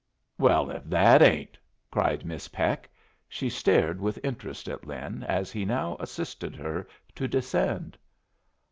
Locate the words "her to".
6.55-7.27